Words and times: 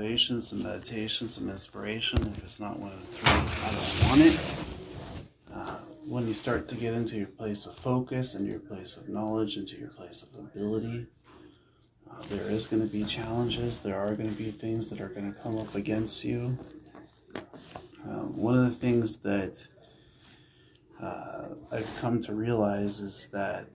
motivation, 0.00 0.40
some 0.40 0.62
meditation, 0.62 1.28
some 1.28 1.50
inspiration. 1.50 2.18
If 2.28 2.42
it's 2.42 2.58
not 2.58 2.78
one 2.78 2.90
of 2.90 3.00
the 3.00 3.06
three, 3.06 3.30
I 3.32 3.70
don't 3.76 4.08
want 4.08 4.20
it. 4.22 4.40
Uh, 5.52 5.78
when 6.08 6.26
you 6.26 6.32
start 6.32 6.68
to 6.70 6.74
get 6.74 6.94
into 6.94 7.18
your 7.18 7.26
place 7.26 7.66
of 7.66 7.76
focus, 7.76 8.34
into 8.34 8.50
your 8.50 8.60
place 8.60 8.96
of 8.96 9.10
knowledge, 9.10 9.58
into 9.58 9.76
your 9.76 9.90
place 9.90 10.22
of 10.22 10.38
ability, 10.38 11.06
uh, 12.10 12.14
there 12.30 12.50
is 12.50 12.66
going 12.66 12.80
to 12.82 12.88
be 12.90 13.04
challenges. 13.04 13.80
There 13.80 13.98
are 13.98 14.14
going 14.14 14.30
to 14.30 14.38
be 14.38 14.50
things 14.50 14.88
that 14.88 15.02
are 15.02 15.10
going 15.10 15.30
to 15.34 15.38
come 15.38 15.58
up 15.58 15.74
against 15.74 16.24
you. 16.24 16.56
Uh, 18.02 18.24
one 18.32 18.54
of 18.54 18.64
the 18.64 18.70
things 18.70 19.18
that 19.18 19.66
uh, 20.98 21.48
I've 21.70 21.98
come 22.00 22.22
to 22.22 22.32
realize 22.32 23.00
is 23.00 23.28
that 23.34 23.66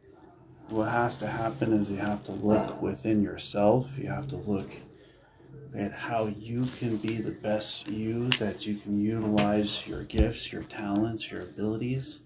what 0.70 0.90
has 0.90 1.18
to 1.18 1.28
happen 1.28 1.72
is 1.72 1.92
you 1.92 1.98
have 1.98 2.24
to 2.24 2.32
look 2.32 2.82
within 2.82 3.22
yourself. 3.22 3.96
You 3.96 4.08
have 4.08 4.28
to 4.30 4.38
look 4.38 4.72
at 5.78 5.92
how 5.92 6.28
you 6.28 6.66
can 6.80 6.98
be 6.98 7.18
the 7.18 7.32
best 7.32 7.88
you, 7.88 8.30
that 8.32 8.66
you 8.66 8.76
can 8.76 9.00
utilize 9.00 9.88
your 9.88 10.04
gifts, 10.04 10.52
your 10.52 10.64
talents, 10.64 11.32
your 11.32 11.42
abilities. 11.42 12.22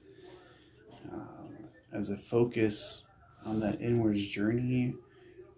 Um, 1.12 1.50
as 1.92 2.12
I 2.12 2.16
focus 2.16 3.06
on 3.46 3.60
that 3.62 3.82
inwards 3.82 4.28
journey, 4.28 4.96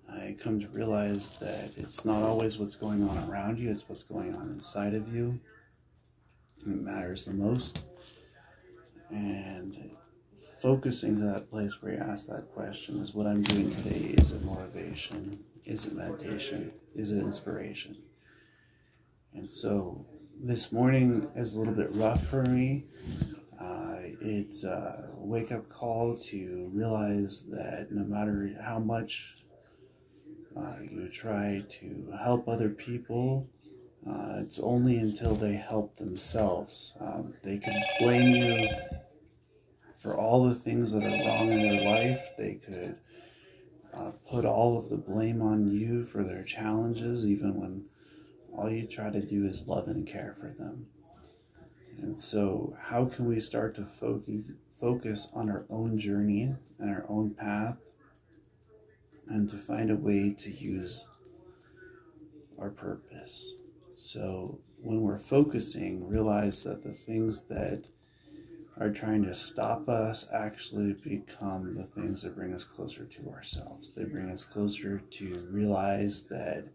I 0.09 0.35
come 0.41 0.59
to 0.59 0.67
realize 0.67 1.31
that 1.39 1.71
it's 1.77 2.05
not 2.05 2.23
always 2.23 2.57
what's 2.57 2.75
going 2.75 3.07
on 3.07 3.29
around 3.29 3.59
you, 3.59 3.69
it's 3.69 3.87
what's 3.87 4.03
going 4.03 4.35
on 4.35 4.49
inside 4.49 4.93
of 4.93 5.13
you. 5.13 5.39
It 6.61 6.67
matters 6.67 7.25
the 7.25 7.33
most. 7.33 7.83
And 9.09 9.91
focusing 10.61 11.15
to 11.15 11.23
that 11.23 11.49
place 11.49 11.81
where 11.81 11.93
you 11.93 11.97
ask 11.97 12.27
that 12.27 12.51
question 12.53 12.99
is 12.99 13.13
what 13.13 13.25
I'm 13.25 13.41
doing 13.41 13.71
today. 13.71 14.13
Is 14.17 14.31
it 14.31 14.43
motivation? 14.43 15.43
Is 15.65 15.85
it 15.85 15.93
meditation? 15.93 16.71
Is 16.95 17.11
it 17.11 17.19
inspiration? 17.19 17.97
And 19.33 19.49
so 19.49 20.05
this 20.39 20.71
morning 20.71 21.29
is 21.35 21.55
a 21.55 21.59
little 21.59 21.73
bit 21.73 21.89
rough 21.91 22.25
for 22.25 22.43
me. 22.43 22.85
Uh, 23.59 23.97
it's 24.21 24.63
a 24.63 25.09
wake 25.15 25.51
up 25.51 25.69
call 25.69 26.17
to 26.17 26.69
realize 26.73 27.43
that 27.51 27.91
no 27.91 28.03
matter 28.03 28.51
how 28.63 28.79
much 28.79 29.35
uh, 30.57 30.77
you 30.81 31.07
try 31.09 31.63
to 31.69 32.13
help 32.21 32.47
other 32.47 32.69
people, 32.69 33.47
uh, 34.09 34.37
it's 34.39 34.59
only 34.59 34.97
until 34.97 35.35
they 35.35 35.53
help 35.53 35.97
themselves. 35.97 36.95
Um, 36.99 37.35
they 37.43 37.59
can 37.59 37.79
blame 37.99 38.35
you 38.35 38.67
for 39.99 40.17
all 40.17 40.43
the 40.43 40.55
things 40.55 40.91
that 40.91 41.03
are 41.03 41.27
wrong 41.27 41.51
in 41.51 41.61
their 41.61 41.85
life. 41.85 42.31
They 42.35 42.55
could 42.55 42.97
put 44.31 44.45
all 44.45 44.77
of 44.77 44.87
the 44.87 44.97
blame 44.97 45.41
on 45.41 45.69
you 45.69 46.05
for 46.05 46.23
their 46.23 46.43
challenges, 46.43 47.25
even 47.25 47.59
when 47.59 47.85
all 48.55 48.71
you 48.71 48.87
try 48.87 49.09
to 49.09 49.21
do 49.21 49.45
is 49.45 49.67
love 49.67 49.87
and 49.87 50.07
care 50.07 50.33
for 50.39 50.47
them. 50.47 50.87
And 52.01 52.17
so, 52.17 52.77
how 52.83 53.05
can 53.05 53.27
we 53.27 53.41
start 53.41 53.75
to 53.75 53.85
focus, 53.85 54.43
focus 54.79 55.27
on 55.33 55.49
our 55.49 55.65
own 55.69 55.99
journey 55.99 56.55
and 56.79 56.89
our 56.89 57.05
own 57.09 57.31
path 57.31 57.77
and 59.27 59.49
to 59.49 59.57
find 59.57 59.91
a 59.91 59.97
way 59.97 60.33
to 60.39 60.49
use 60.49 61.05
our 62.57 62.69
purpose? 62.69 63.55
So, 63.97 64.59
when 64.77 65.01
we're 65.01 65.19
focusing, 65.19 66.07
realize 66.07 66.63
that 66.63 66.83
the 66.83 66.93
things 66.93 67.43
that 67.43 67.89
are 68.79 68.89
trying 68.89 69.23
to 69.23 69.33
stop 69.33 69.89
us 69.89 70.25
actually 70.33 70.93
become 71.03 71.75
the 71.75 71.83
things 71.83 72.21
that 72.23 72.35
bring 72.35 72.53
us 72.53 72.63
closer 72.63 73.05
to 73.05 73.29
ourselves. 73.29 73.91
They 73.91 74.05
bring 74.05 74.29
us 74.29 74.45
closer 74.45 74.99
to 74.99 75.47
realize 75.51 76.23
that 76.23 76.69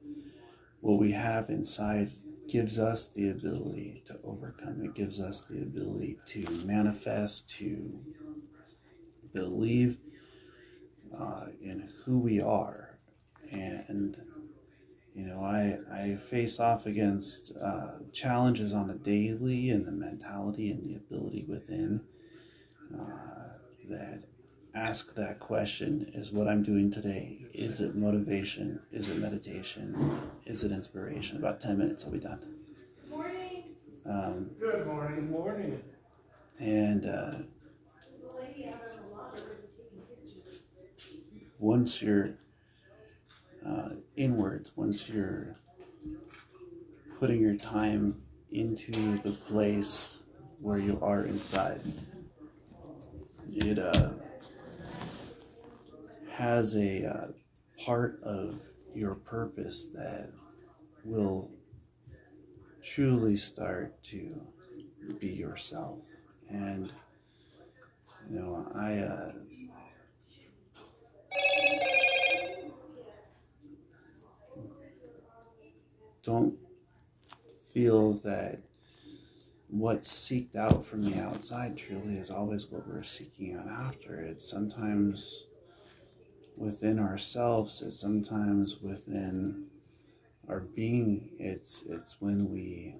what 0.80 0.98
we 0.98 1.12
have 1.12 1.48
inside 1.48 2.10
gives 2.48 2.78
us 2.78 3.08
the 3.08 3.30
ability 3.30 4.02
to 4.06 4.16
overcome. 4.24 4.82
It 4.84 4.94
gives 4.94 5.20
us 5.20 5.42
the 5.42 5.62
ability 5.62 6.18
to 6.26 6.50
manifest, 6.64 7.50
to 7.58 7.98
believe 9.32 9.98
uh, 11.18 11.46
in 11.60 11.88
who 12.04 12.18
we 12.20 12.40
are. 12.40 12.98
And 13.50 14.16
you 15.16 15.24
know, 15.24 15.40
I, 15.40 15.78
I 15.90 16.16
face 16.16 16.60
off 16.60 16.84
against 16.84 17.56
uh, 17.56 17.92
challenges 18.12 18.74
on 18.74 18.90
a 18.90 18.94
daily 18.94 19.70
and 19.70 19.86
the 19.86 19.92
mentality 19.92 20.70
and 20.70 20.84
the 20.84 20.94
ability 20.94 21.46
within 21.48 22.02
uh, 22.94 23.48
that 23.88 24.24
ask 24.74 25.14
that 25.14 25.38
question 25.38 26.10
is 26.12 26.30
what 26.30 26.46
I'm 26.46 26.62
doing 26.62 26.90
today. 26.90 27.46
Is 27.54 27.80
it 27.80 27.94
motivation? 27.96 28.80
Is 28.92 29.08
it 29.08 29.16
meditation? 29.16 30.20
Is 30.44 30.64
it 30.64 30.70
inspiration? 30.70 31.38
About 31.38 31.60
10 31.60 31.78
minutes, 31.78 32.04
I'll 32.04 32.12
be 32.12 32.18
done. 32.18 32.40
Morning. 33.08 33.64
Um, 34.04 34.50
Good 34.60 34.86
morning. 34.86 35.14
good 35.14 35.30
morning. 35.30 35.82
and 36.60 37.06
uh, 37.06 37.34
once 41.58 42.02
you're 42.02 42.34
uh, 43.66 43.88
inwards, 44.16 44.72
once 44.76 45.08
you're 45.08 45.56
putting 47.18 47.40
your 47.40 47.56
time 47.56 48.16
into 48.52 49.18
the 49.18 49.30
place 49.30 50.18
where 50.60 50.78
you 50.78 50.98
are 51.02 51.24
inside, 51.24 51.80
it 53.48 53.78
uh, 53.78 54.10
has 56.30 56.76
a 56.76 57.06
uh, 57.06 57.26
part 57.84 58.20
of 58.22 58.60
your 58.94 59.14
purpose 59.14 59.86
that 59.94 60.30
will 61.04 61.50
truly 62.82 63.36
start 63.36 64.02
to 64.04 64.40
be 65.18 65.28
yourself. 65.28 65.98
And, 66.48 66.92
you 68.30 68.38
know, 68.38 68.70
I, 68.74 68.98
uh, 68.98 69.32
don't 76.26 76.58
feel 77.72 78.12
that 78.12 78.58
what's 79.68 80.12
seeked 80.12 80.56
out 80.56 80.84
from 80.84 81.08
the 81.08 81.20
outside 81.20 81.76
truly 81.76 82.16
is 82.16 82.30
always 82.30 82.66
what 82.66 82.86
we're 82.86 83.02
seeking 83.02 83.56
out 83.56 83.68
after. 83.68 84.20
It's 84.20 84.48
sometimes 84.48 85.44
within 86.58 86.98
ourselves, 86.98 87.80
it's 87.80 88.00
sometimes 88.00 88.80
within 88.82 89.66
our 90.48 90.60
being. 90.60 91.30
It's 91.38 91.84
it's 91.88 92.20
when 92.20 92.50
we 92.50 92.96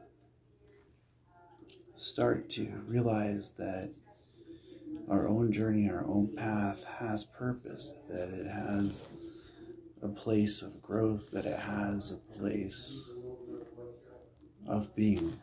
start 1.97 2.49
to 2.51 2.83
realize 2.87 3.51
that 3.59 3.93
our 5.09 5.27
own 5.27 5.53
journey, 5.53 5.91
our 5.91 6.05
own 6.07 6.35
path 6.37 6.85
has 6.99 7.25
purpose, 7.25 7.95
that 8.09 8.29
it 8.29 8.47
has 8.47 9.09
a 10.03 10.09
place 10.09 10.63
of 10.63 10.83
growth, 10.83 11.31
that 11.33 11.47
it 11.47 11.61
has 11.61 12.13
a 12.13 12.39
place 12.39 13.09
of 14.69 14.95
being. 14.95 15.39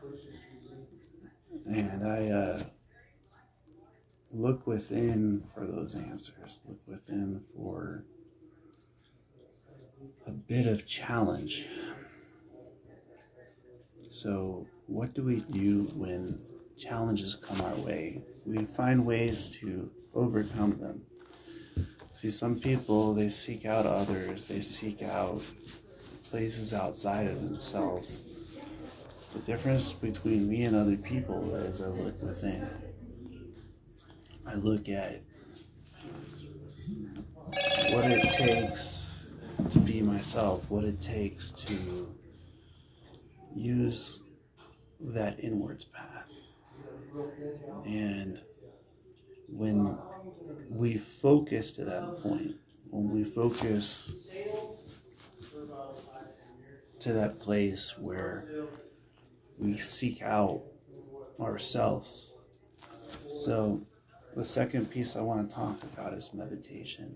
And 1.66 2.08
I 2.08 2.28
uh, 2.28 2.64
look 4.32 4.68
within 4.68 5.44
for 5.54 5.66
those 5.66 5.96
answers, 5.96 6.62
look 6.68 6.80
within 6.88 7.44
for 7.56 8.04
a 10.28 10.32
bit 10.32 10.68
of 10.68 10.86
challenge. 10.86 11.68
So, 14.10 14.68
what 14.88 15.14
do 15.14 15.24
we 15.24 15.40
do 15.40 15.84
when 15.96 16.40
challenges 16.78 17.36
come 17.36 17.62
our 17.62 17.76
way? 17.76 18.24
We 18.46 18.66
find 18.66 19.06
ways 19.06 19.48
to 19.60 19.90
overcome 20.14 20.78
them. 20.80 21.04
See, 22.12 22.30
some 22.30 22.60
people, 22.60 23.14
they 23.14 23.30
seek 23.30 23.66
out 23.66 23.86
others, 23.86 24.46
they 24.46 24.62
seek 24.62 25.02
out 25.02 25.42
places 26.24 26.74
outside 26.74 27.28
of 27.28 27.42
themselves 27.44 28.24
the 29.34 29.40
difference 29.40 29.94
between 29.94 30.48
me 30.48 30.64
and 30.64 30.76
other 30.76 30.96
people 30.96 31.56
is 31.56 31.82
I 31.82 31.88
look 31.88 32.22
within. 32.22 32.68
I 34.46 34.56
look 34.56 34.90
at 34.90 35.22
what 37.92 38.06
it 38.06 38.30
takes 38.32 39.10
to 39.70 39.80
be 39.80 40.02
myself, 40.02 40.70
what 40.70 40.84
it 40.84 41.02
takes 41.02 41.52
to 41.52 42.14
use 43.56 44.22
that 45.00 45.40
inwards 45.40 45.86
path. 45.86 46.32
And 47.86 48.42
when 49.48 49.98
we 50.70 50.98
focus 50.98 51.72
to 51.74 51.86
that 51.86 52.22
point, 52.22 52.56
when 52.90 53.10
we 53.10 53.24
focus 53.24 54.30
to 57.00 57.14
that 57.14 57.40
place 57.40 57.98
where 57.98 58.46
we 59.58 59.78
seek 59.78 60.22
out 60.22 60.64
ourselves. 61.40 62.34
So, 63.32 63.86
the 64.36 64.46
second 64.46 64.90
piece 64.90 65.16
I 65.16 65.22
want 65.22 65.48
to 65.48 65.56
talk 65.56 65.84
about 65.84 66.14
is 66.14 66.32
meditation. 66.34 67.16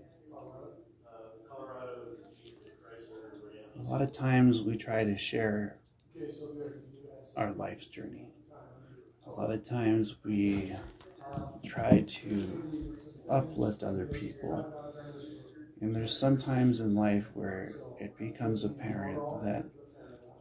A 3.78 3.82
lot 3.82 4.02
of 4.02 4.12
times 4.12 4.60
we 4.60 4.76
try 4.76 5.04
to 5.04 5.16
share 5.16 5.78
our 7.36 7.52
life's 7.52 7.86
journey. 7.86 8.28
A 9.26 9.30
lot 9.30 9.50
of 9.50 9.66
times 9.66 10.16
we 10.24 10.74
try 11.64 12.04
to 12.06 12.92
uplift 13.28 13.82
other 13.82 14.06
people. 14.06 14.72
And 15.80 15.94
there's 15.94 16.18
sometimes 16.18 16.80
in 16.80 16.94
life 16.94 17.28
where 17.34 17.72
it 17.98 18.16
becomes 18.18 18.64
apparent 18.64 19.20
that 19.42 19.66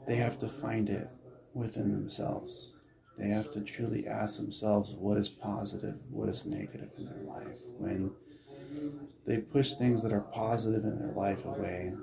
they 0.07 0.15
have 0.15 0.37
to 0.39 0.47
find 0.47 0.89
it 0.89 1.09
within 1.57 1.91
themselves. 1.91 2.73
They 3.17 3.29
have 3.29 3.49
to 3.51 3.61
truly 3.61 4.07
ask 4.07 4.37
themselves 4.37 4.93
what 4.93 5.17
is 5.17 5.27
positive, 5.27 5.95
what 6.09 6.29
is 6.29 6.45
negative 6.45 6.91
in 6.97 7.05
their 7.05 7.23
life. 7.23 7.57
When 7.77 8.11
they 9.25 9.39
push 9.39 9.73
things 9.73 10.03
that 10.03 10.13
are 10.13 10.21
positive 10.21 10.83
in 10.83 10.99
their 10.99 11.13
life 11.13 11.43
away, 11.43 11.93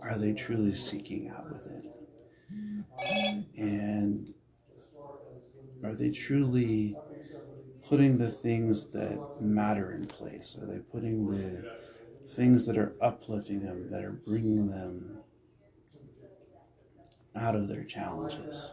are 0.00 0.16
they 0.16 0.32
truly 0.32 0.74
seeking 0.74 1.28
out 1.28 1.52
within? 1.52 1.92
And 3.56 4.32
are 5.84 5.94
they 5.94 6.10
truly 6.10 6.96
putting 7.86 8.16
the 8.16 8.30
things 8.30 8.88
that 8.88 9.20
matter 9.40 9.92
in 9.92 10.06
place? 10.06 10.56
Are 10.60 10.66
they 10.66 10.78
putting 10.78 11.28
the 11.28 11.76
things 12.26 12.64
that 12.66 12.78
are 12.78 12.94
uplifting 13.00 13.60
them, 13.60 13.90
that 13.90 14.04
are 14.04 14.12
bringing 14.12 14.68
them 14.68 15.19
out 17.40 17.56
of 17.56 17.68
their 17.68 17.84
challenges, 17.84 18.72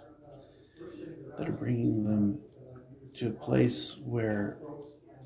that 1.38 1.48
are 1.48 1.54
bringing 1.54 2.04
them 2.04 2.40
to 3.16 3.28
a 3.28 3.32
place 3.32 3.98
where 4.06 4.58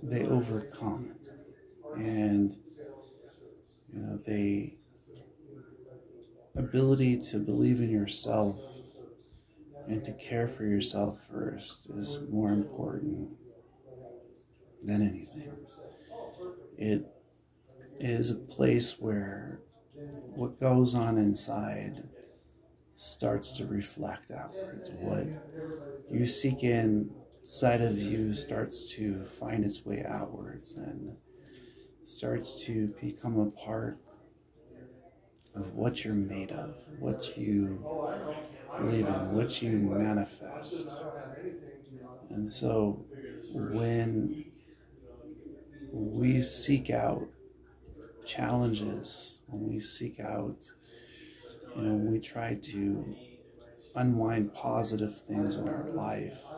they 0.03 0.25
overcome 0.25 1.13
and 1.95 2.55
you 3.93 3.99
know 3.99 4.17
the 4.25 4.73
ability 6.55 7.17
to 7.17 7.37
believe 7.37 7.79
in 7.81 7.89
yourself 7.89 8.57
and 9.87 10.03
to 10.05 10.11
care 10.13 10.47
for 10.47 10.63
yourself 10.63 11.27
first 11.29 11.89
is 11.89 12.19
more 12.29 12.51
important 12.51 13.29
than 14.83 15.01
anything. 15.01 15.51
It 16.77 17.07
is 17.99 18.31
a 18.31 18.35
place 18.35 18.99
where 18.99 19.61
what 20.35 20.59
goes 20.59 20.95
on 20.95 21.17
inside 21.17 22.03
starts 23.01 23.53
to 23.57 23.65
reflect 23.65 24.29
outwards. 24.31 24.91
What 24.91 25.27
you 26.09 26.25
seek 26.27 26.63
inside 26.63 27.81
of 27.81 27.97
you 27.97 28.33
starts 28.33 28.85
to 28.95 29.23
find 29.25 29.65
its 29.65 29.85
way 29.85 30.03
outwards 30.07 30.73
and 30.73 31.17
starts 32.05 32.55
to 32.65 32.93
become 33.01 33.39
a 33.39 33.51
part 33.51 33.99
of 35.55 35.73
what 35.73 36.03
you're 36.03 36.13
made 36.13 36.51
of, 36.51 36.75
what 36.97 37.37
you 37.37 37.87
believe 38.77 39.09
in, 39.09 39.31
what 39.31 39.61
you 39.61 39.79
manifest. 39.79 41.07
And 42.29 42.51
so 42.51 43.05
when 43.51 44.45
we 45.91 46.41
seek 46.41 46.89
out 46.89 47.29
challenges, 48.23 49.39
when 49.47 49.67
we 49.67 49.79
seek 49.79 50.19
out, 50.19 50.73
you 51.73 51.83
know, 51.83 51.95
we 51.95 52.19
try 52.19 52.55
to 52.55 53.17
unwind 53.95 54.53
positive 54.53 55.19
things 55.21 55.57
in 55.57 55.69
our 55.69 55.85
life 55.85 56.53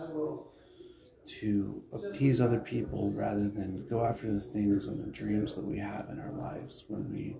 to 1.25 1.83
appease 1.92 2.39
other 2.42 2.60
people 2.60 3.12
rather 3.12 3.50
than 3.50 3.86
go 3.89 4.06
after 4.06 4.31
the 4.31 4.39
things 4.42 4.88
and 4.88 5.04
the 5.04 5.12
dreams 5.12 5.56
that 5.56 5.65
we 5.65 5.77
have 5.80 6.10
in 6.10 6.19
our 6.19 6.31
lives 6.33 6.83
when 6.88 7.10
we 7.10 7.39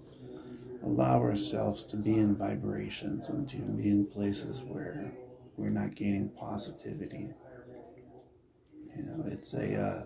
allow 0.82 1.20
ourselves 1.22 1.86
to 1.86 1.98
be 1.98 2.18
in 2.18 2.36
vibrations 2.38 3.30
and 3.30 3.48
to 3.50 3.58
be 3.74 3.90
in 3.90 4.06
places 4.08 4.64
where 4.64 5.18
we're 5.58 5.70
not 5.70 5.96
gaining 5.96 6.30
positivity. 6.30 7.32
You 8.96 9.04
know, 9.04 9.24
it's 9.28 9.54
a 9.54 9.76
uh, 9.76 10.06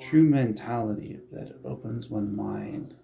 true 0.00 0.24
mentality 0.24 1.20
that 1.30 1.60
opens 1.64 2.08
one 2.10 2.34
mind, 2.34 2.94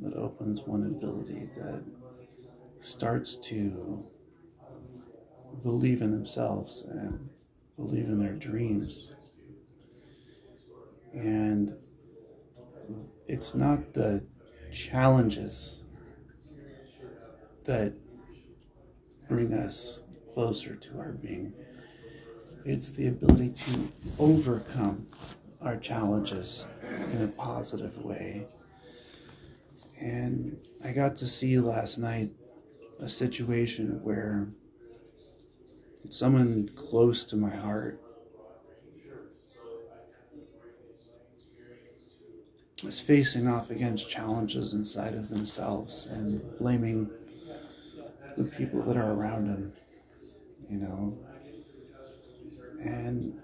that 0.00 0.14
opens 0.14 0.66
one 0.66 0.82
ability, 0.84 1.48
that 1.54 1.84
starts 2.80 3.36
to 3.36 4.06
believe 5.62 6.02
in 6.02 6.10
themselves 6.10 6.82
and 6.88 7.30
believe 7.76 8.06
in 8.06 8.18
their 8.18 8.34
dreams. 8.34 9.16
And 11.12 11.74
it's 13.26 13.54
not 13.54 13.94
the 13.94 14.26
challenges 14.72 15.84
that 17.64 17.94
bring 19.28 19.52
us 19.52 20.02
closer 20.32 20.74
to 20.74 20.98
our 20.98 21.12
being. 21.12 21.52
It's 22.64 22.90
the 22.90 23.08
ability 23.08 23.50
to 23.50 23.92
overcome 24.18 25.06
our 25.60 25.76
challenges 25.76 26.66
in 27.12 27.22
a 27.22 27.28
positive 27.28 27.98
way. 27.98 28.46
And 30.00 30.58
I 30.84 30.92
got 30.92 31.16
to 31.16 31.26
see 31.26 31.58
last 31.58 31.98
night 31.98 32.30
a 33.00 33.08
situation 33.08 34.00
where 34.02 34.48
someone 36.08 36.70
close 36.74 37.24
to 37.24 37.36
my 37.36 37.54
heart 37.54 38.00
is 42.84 43.00
facing 43.00 43.48
off 43.48 43.70
against 43.70 44.08
challenges 44.08 44.72
inside 44.72 45.14
of 45.14 45.28
themselves 45.28 46.06
and 46.06 46.40
blaming 46.58 47.10
the 48.36 48.44
people 48.44 48.82
that 48.82 48.96
are 48.96 49.12
around 49.12 49.48
them, 49.48 49.72
you 50.70 50.78
know. 50.78 51.18
And 52.80 53.42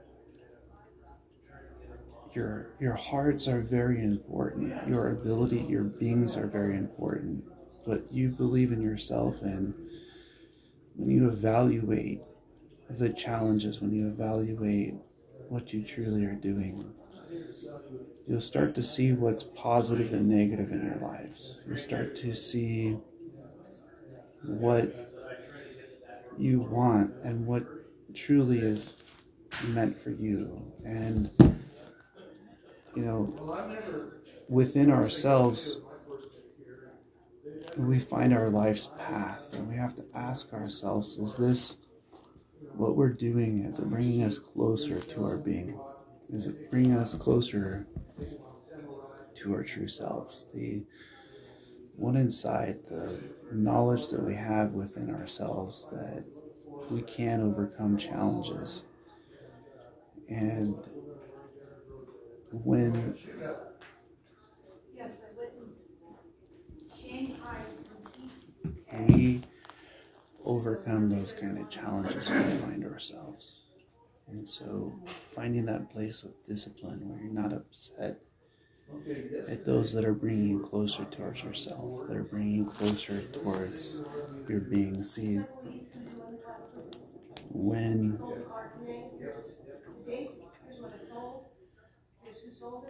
your 2.34 2.70
your 2.80 2.94
hearts 2.94 3.48
are 3.48 3.60
very 3.60 4.02
important. 4.02 4.88
Your 4.88 5.08
ability, 5.08 5.66
your 5.68 5.84
beings 5.84 6.36
are 6.36 6.46
very 6.46 6.76
important. 6.76 7.44
But 7.86 8.12
you 8.12 8.30
believe 8.30 8.72
in 8.72 8.82
yourself 8.82 9.42
and 9.42 9.74
when 10.96 11.10
you 11.10 11.28
evaluate 11.28 12.22
the 12.88 13.12
challenges, 13.12 13.80
when 13.80 13.92
you 13.92 14.08
evaluate 14.08 14.94
what 15.48 15.72
you 15.72 15.82
truly 15.82 16.24
are 16.24 16.34
doing, 16.34 16.94
you'll 18.26 18.40
start 18.40 18.74
to 18.76 18.82
see 18.82 19.12
what's 19.12 19.42
positive 19.42 20.12
and 20.12 20.28
negative 20.28 20.70
in 20.70 20.84
your 20.86 20.96
lives. 20.96 21.60
You'll 21.66 21.76
start 21.76 22.16
to 22.16 22.34
see 22.34 22.96
what 24.44 25.10
you 26.38 26.60
want 26.60 27.14
and 27.22 27.46
what 27.46 27.64
truly 28.14 28.58
is 28.58 29.02
meant 29.68 29.98
for 29.98 30.10
you. 30.10 30.72
And, 30.84 31.30
you 32.94 33.02
know, 33.02 33.68
within 34.48 34.90
ourselves, 34.90 35.80
we 37.76 37.98
find 37.98 38.32
our 38.32 38.50
life's 38.50 38.88
path 38.98 39.54
and 39.54 39.68
we 39.68 39.74
have 39.76 39.94
to 39.96 40.04
ask 40.14 40.52
ourselves 40.52 41.18
is 41.18 41.36
this 41.36 41.78
what 42.72 42.96
we're 42.96 43.12
doing? 43.12 43.64
Is 43.64 43.78
it 43.78 43.88
bringing 43.88 44.22
us 44.22 44.38
closer 44.38 44.98
to 44.98 45.24
our 45.24 45.36
being? 45.36 45.78
Is 46.28 46.46
it 46.46 46.70
bringing 46.70 46.94
us 46.94 47.14
closer 47.14 47.86
to 49.36 49.54
our 49.54 49.62
true 49.62 49.88
selves? 49.88 50.46
The 50.54 50.84
one 51.96 52.16
inside, 52.16 52.84
the 52.88 53.20
knowledge 53.52 54.08
that 54.08 54.22
we 54.22 54.34
have 54.34 54.72
within 54.72 55.14
ourselves 55.14 55.86
that 55.92 56.24
we 56.90 57.02
can 57.02 57.40
overcome 57.40 57.96
challenges. 57.96 58.84
And 60.28 60.76
when 62.50 63.16
we 69.00 69.42
overcome 70.44 71.08
those 71.10 71.32
kind 71.32 71.58
of 71.58 71.70
challenges 71.70 72.28
we 72.28 72.42
find 72.58 72.84
ourselves. 72.84 73.60
And 74.28 74.46
so 74.46 74.94
finding 75.34 75.66
that 75.66 75.90
place 75.90 76.22
of 76.22 76.32
discipline 76.46 77.08
where 77.08 77.22
you're 77.22 77.32
not 77.32 77.52
upset 77.52 78.20
at 79.48 79.64
those 79.64 79.92
that 79.92 80.04
are 80.04 80.14
bringing 80.14 80.48
you 80.48 80.60
closer 80.60 81.04
towards 81.04 81.42
yourself, 81.42 82.06
that 82.08 82.16
are 82.16 82.24
bringing 82.24 82.54
you 82.54 82.64
closer 82.66 83.22
towards 83.32 84.02
your 84.48 84.60
being. 84.60 85.02
seen. 85.02 85.46
when 87.54 88.18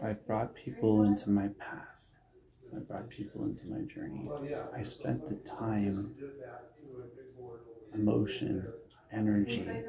I 0.03 0.13
brought 0.13 0.55
people 0.55 1.05
into 1.05 1.31
my 1.31 1.49
path, 1.59 1.94
brought 2.87 3.09
people 3.11 3.45
into 3.45 3.69
my 3.69 3.83
journey, 3.83 4.35
I 4.75 4.83
spent 4.83 5.27
the 5.29 5.37
time, 5.37 6.15
emotion, 7.95 8.75
energy 9.11 9.87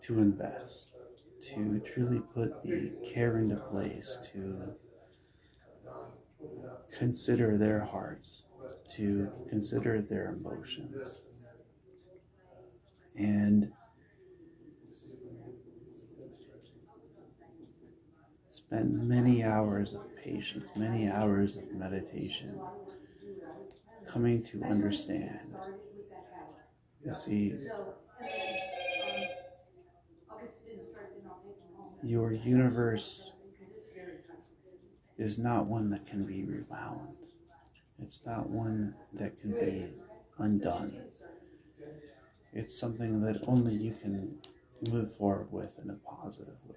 to 0.00 0.18
invest 0.18 0.98
to 1.40 1.78
truly 1.80 2.20
put 2.20 2.60
the 2.62 2.92
care 3.02 3.38
into 3.38 3.56
place, 3.56 4.16
to 4.32 4.74
consider 6.92 7.56
their 7.56 7.80
hearts, 7.84 8.44
to 8.88 9.32
consider 9.48 10.00
their 10.02 10.28
emotions. 10.30 11.24
And 13.14 13.49
spend 18.70 19.08
many 19.08 19.42
hours 19.42 19.94
of 19.94 20.16
patience, 20.16 20.70
many 20.76 21.10
hours 21.10 21.56
of 21.56 21.72
meditation, 21.72 22.56
coming 24.08 24.40
to 24.44 24.62
understand. 24.62 25.56
You 27.04 27.12
see, 27.12 27.54
your 32.04 32.32
universe 32.32 33.32
is 35.18 35.40
not 35.40 35.66
one 35.66 35.90
that 35.90 36.06
can 36.06 36.24
be 36.24 36.44
rewound. 36.44 37.16
It's 38.00 38.24
not 38.24 38.48
one 38.50 38.94
that 39.14 39.40
can 39.40 39.50
be 39.50 39.88
undone. 40.38 40.96
It's 42.52 42.78
something 42.78 43.20
that 43.22 43.42
only 43.48 43.74
you 43.74 43.94
can 43.94 44.38
move 44.92 45.12
forward 45.16 45.48
with 45.50 45.80
in 45.82 45.90
a 45.90 45.96
positive 46.08 46.54
way. 46.68 46.76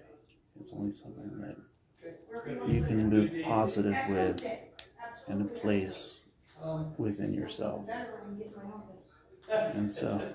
It's 0.58 0.72
only 0.72 0.92
something 0.92 1.40
that 1.40 1.56
you 2.66 2.82
can 2.82 3.08
move 3.08 3.32
positive 3.42 3.96
with 4.08 4.44
in 5.28 5.40
a 5.40 5.44
place 5.44 6.20
within 6.96 7.32
yourself. 7.32 7.88
And 9.50 9.90
so, 9.90 10.32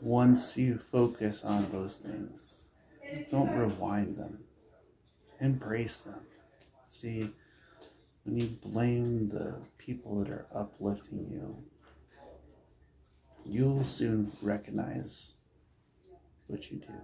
once 0.00 0.56
you 0.56 0.78
focus 0.78 1.44
on 1.44 1.70
those 1.70 1.98
things, 1.98 2.66
don't 3.30 3.50
rewind 3.50 4.16
them, 4.16 4.38
embrace 5.40 6.02
them. 6.02 6.20
See, 6.86 7.30
when 8.24 8.36
you 8.38 8.46
blame 8.62 9.28
the 9.28 9.56
people 9.78 10.16
that 10.16 10.30
are 10.30 10.46
uplifting 10.54 11.26
you, 11.30 11.64
you'll 13.46 13.84
soon 13.84 14.32
recognize 14.42 15.34
what 16.46 16.70
you 16.70 16.78
do. 16.78 16.94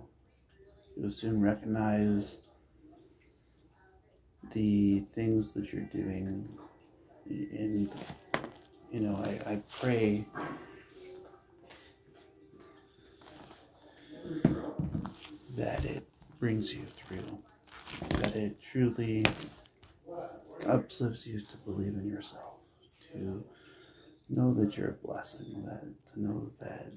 You'll 0.96 1.10
soon 1.10 1.40
recognize 1.40 2.38
the 4.52 5.00
things 5.00 5.52
that 5.52 5.72
you're 5.72 5.82
doing. 5.84 6.48
And, 7.26 7.92
you 8.92 9.00
know, 9.00 9.14
I, 9.16 9.52
I 9.52 9.62
pray 9.70 10.26
that 15.56 15.84
it 15.84 16.06
brings 16.38 16.74
you 16.74 16.80
through, 16.80 17.38
that 18.20 18.34
it 18.36 18.60
truly 18.60 19.24
uplifts 20.66 21.26
you 21.26 21.40
to 21.40 21.56
believe 21.58 21.94
in 21.94 22.08
yourself, 22.08 22.58
to 23.12 23.44
know 24.28 24.52
that 24.54 24.76
you're 24.76 24.90
a 24.90 25.06
blessing, 25.06 25.64
that 25.66 25.84
to 26.12 26.22
know 26.22 26.46
that 26.60 26.92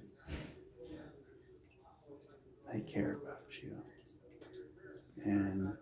I 2.74 2.80
care 2.80 3.20
about 3.22 3.62
you. 3.62 3.78
And 5.24 5.74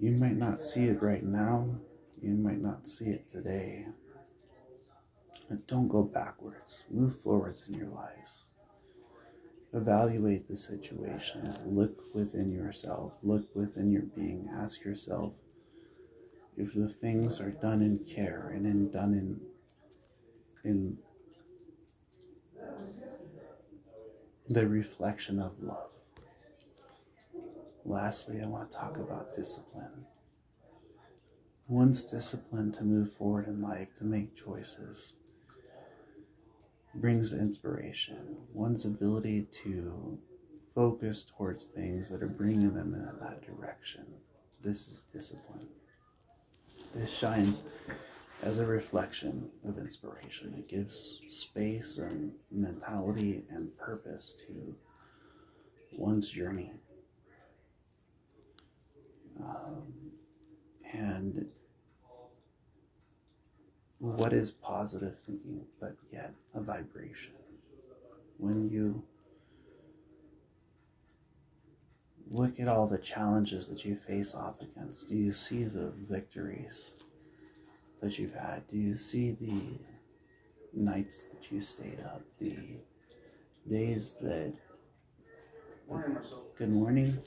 you 0.00 0.12
might 0.12 0.36
not 0.36 0.60
see 0.60 0.84
it 0.84 1.02
right 1.02 1.22
now, 1.22 1.68
you 2.20 2.32
might 2.32 2.60
not 2.60 2.88
see 2.88 3.06
it 3.06 3.28
today, 3.28 3.86
but 5.48 5.66
don't 5.66 5.88
go 5.88 6.02
backwards. 6.02 6.84
Move 6.90 7.20
forwards 7.20 7.64
in 7.68 7.74
your 7.74 7.88
lives. 7.88 8.44
Evaluate 9.72 10.48
the 10.48 10.56
situations. 10.56 11.62
Look 11.64 12.14
within 12.14 12.48
yourself. 12.48 13.18
Look 13.22 13.54
within 13.54 13.92
your 13.92 14.02
being. 14.02 14.48
Ask 14.52 14.84
yourself 14.84 15.34
if 16.56 16.74
the 16.74 16.88
things 16.88 17.40
are 17.40 17.50
done 17.50 17.80
in 17.80 17.98
care 17.98 18.52
and 18.54 18.66
in 18.66 18.90
done 18.90 19.14
in 19.14 19.40
in 20.64 20.98
the 24.50 24.66
reflection 24.66 25.38
of 25.38 25.62
love. 25.62 25.90
Lastly, 27.84 28.40
I 28.42 28.46
want 28.46 28.68
to 28.68 28.76
talk 28.76 28.96
about 28.96 29.32
discipline. 29.32 30.06
One's 31.68 32.02
discipline 32.02 32.72
to 32.72 32.82
move 32.82 33.12
forward 33.12 33.46
in 33.46 33.62
life, 33.62 33.94
to 33.94 34.04
make 34.04 34.34
choices, 34.34 35.14
brings 36.96 37.32
inspiration. 37.32 38.38
One's 38.52 38.84
ability 38.84 39.46
to 39.62 40.18
focus 40.74 41.24
towards 41.24 41.66
things 41.66 42.10
that 42.10 42.20
are 42.20 42.34
bringing 42.34 42.74
them 42.74 42.92
in 42.92 43.04
that 43.20 43.42
direction. 43.42 44.04
This 44.64 44.88
is 44.88 45.02
discipline. 45.02 45.68
This 46.92 47.16
shines 47.16 47.62
as 48.42 48.58
a 48.58 48.66
reflection 48.66 49.50
of 49.64 49.78
inspiration. 49.78 50.54
It 50.56 50.68
gives 50.68 51.20
space 51.26 51.98
and 51.98 52.32
mentality 52.50 53.44
and 53.50 53.76
purpose 53.76 54.34
to 54.46 54.74
one's 55.92 56.30
journey. 56.30 56.72
Um, 59.40 59.92
and 60.92 61.48
what 63.98 64.32
is 64.32 64.50
positive 64.50 65.18
thinking 65.18 65.66
but 65.78 65.96
yet 66.12 66.34
a 66.54 66.60
vibration? 66.62 67.34
When 68.38 68.70
you 68.70 69.04
look 72.30 72.58
at 72.58 72.68
all 72.68 72.86
the 72.86 72.98
challenges 72.98 73.68
that 73.68 73.84
you 73.84 73.94
face 73.94 74.34
off 74.34 74.62
against, 74.62 75.10
do 75.10 75.16
you 75.16 75.32
see 75.32 75.64
the 75.64 75.92
victories? 76.08 76.92
That 78.00 78.18
you've 78.18 78.34
had? 78.34 78.66
Do 78.68 78.76
you 78.76 78.94
see 78.96 79.32
the 79.32 79.78
nights 80.72 81.24
that 81.24 81.50
you 81.50 81.60
stayed 81.60 82.00
up, 82.04 82.22
the 82.38 82.56
days 83.68 84.16
that 84.20 84.54
good 86.56 86.70
morning, 86.70 87.18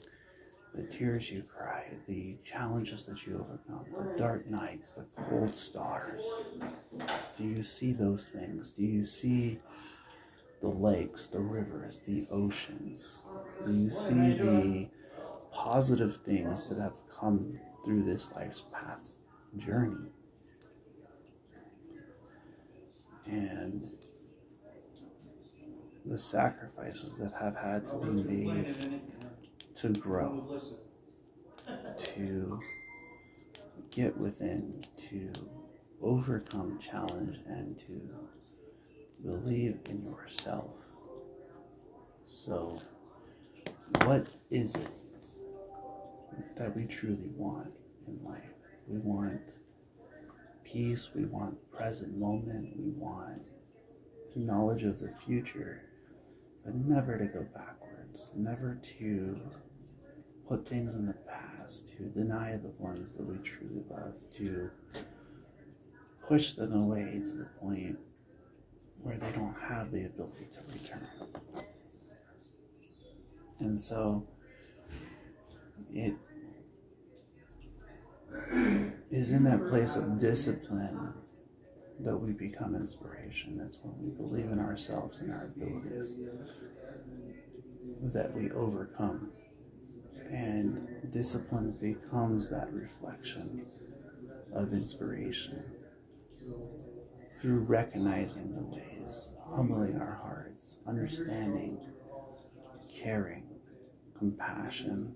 the 0.74 0.82
tears 0.82 1.30
you 1.30 1.42
cried, 1.42 1.96
the 2.08 2.36
challenges 2.44 3.04
that 3.06 3.26
you 3.26 3.34
overcome, 3.34 3.84
the 3.96 4.16
dark 4.18 4.48
nights, 4.48 4.92
the 4.92 5.06
cold 5.28 5.54
stars? 5.54 6.50
Do 7.36 7.44
you 7.44 7.62
see 7.62 7.92
those 7.92 8.28
things? 8.28 8.72
Do 8.72 8.82
you 8.82 9.04
see 9.04 9.58
the 10.60 10.68
lakes, 10.68 11.26
the 11.26 11.40
rivers, 11.40 12.00
the 12.00 12.26
oceans? 12.30 13.18
Do 13.66 13.72
you 13.72 13.90
see 13.90 14.32
the 14.32 14.88
positive 15.52 16.16
things 16.16 16.66
that 16.66 16.78
have 16.78 16.98
come 17.08 17.60
through 17.84 18.02
this 18.02 18.32
life's 18.34 18.62
path 18.72 19.18
journey? 19.56 20.10
And 23.26 23.90
the 26.04 26.18
sacrifices 26.18 27.16
that 27.16 27.32
have 27.40 27.56
had 27.56 27.86
to 27.88 27.96
be 27.96 28.46
made 28.46 28.74
to 29.74 29.88
grow, 30.00 30.60
to 32.02 32.60
get 33.90 34.16
within, 34.18 34.80
to 35.08 35.32
overcome 36.02 36.78
challenge, 36.78 37.38
and 37.46 37.78
to 37.78 38.00
believe 39.24 39.78
in 39.88 40.04
yourself. 40.04 40.70
So, 42.26 42.78
what 44.04 44.28
is 44.50 44.74
it 44.74 44.90
that 46.56 46.76
we 46.76 46.84
truly 46.84 47.30
want 47.34 47.72
in 48.06 48.22
life? 48.22 48.50
We 48.86 48.98
want 48.98 49.40
peace, 50.64 51.10
we 51.14 51.24
want 51.26 51.58
present 51.70 52.16
moment, 52.16 52.76
we 52.76 52.90
want 52.90 53.42
knowledge 54.34 54.82
of 54.82 54.98
the 54.98 55.12
future, 55.24 55.82
but 56.64 56.74
never 56.74 57.18
to 57.18 57.26
go 57.26 57.46
backwards, 57.54 58.32
never 58.34 58.80
to 58.98 59.40
put 60.48 60.66
things 60.68 60.94
in 60.94 61.06
the 61.06 61.14
past, 61.28 61.88
to 61.88 62.04
deny 62.04 62.56
the 62.56 62.72
ones 62.78 63.14
that 63.16 63.26
we 63.26 63.38
truly 63.38 63.82
love, 63.88 64.14
to 64.36 64.70
push 66.26 66.52
them 66.52 66.72
away 66.72 67.20
to 67.24 67.34
the 67.36 67.50
point 67.60 67.98
where 69.02 69.16
they 69.16 69.30
don't 69.32 69.56
have 69.68 69.90
the 69.90 70.06
ability 70.06 70.46
to 70.50 70.60
return. 70.72 71.08
And 73.60 73.80
so 73.80 74.26
it 75.92 76.14
is 79.10 79.32
in 79.32 79.44
that 79.44 79.66
place 79.66 79.96
of 79.96 80.18
discipline 80.18 81.14
that 82.00 82.16
we 82.16 82.32
become 82.32 82.74
inspiration. 82.74 83.56
That's 83.58 83.78
when 83.82 83.98
we 84.00 84.10
believe 84.10 84.50
in 84.50 84.58
ourselves 84.58 85.20
and 85.20 85.32
our 85.32 85.52
abilities 85.54 86.14
that 88.02 88.34
we 88.34 88.50
overcome. 88.50 89.32
And 90.30 91.12
discipline 91.12 91.76
becomes 91.80 92.48
that 92.50 92.72
reflection 92.72 93.66
of 94.52 94.72
inspiration 94.72 95.64
through 97.40 97.60
recognizing 97.60 98.54
the 98.54 98.62
ways, 98.62 99.32
humbling 99.54 100.00
our 100.00 100.20
hearts, 100.22 100.78
understanding, 100.86 101.78
caring, 102.88 103.44
compassion 104.18 105.14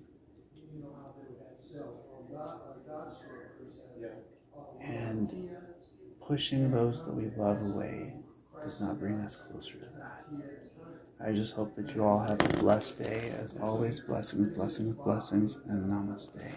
And 4.89 5.31
pushing 6.27 6.71
those 6.71 7.05
that 7.05 7.15
we 7.15 7.31
love 7.37 7.61
away 7.63 8.15
does 8.63 8.81
not 8.81 8.99
bring 8.99 9.21
us 9.21 9.37
closer 9.37 9.75
to 9.75 9.87
that. 9.99 10.25
I 11.21 11.33
just 11.33 11.55
hope 11.55 11.77
that 11.77 11.95
you 11.95 12.05
all 12.05 12.21
have 12.21 12.41
a 12.41 12.61
blessed 12.61 13.03
day. 13.03 13.33
As 13.39 13.55
always, 13.61 14.01
blessings, 14.01 14.57
blessings, 14.57 14.97
blessings, 14.97 15.59
and 15.67 15.91
namaste. 15.91 16.55